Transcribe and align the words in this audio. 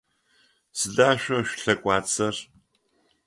Сыда 0.77 1.09
шъо 1.21 1.37
шъулъэкъуацӏэр? 1.49 2.35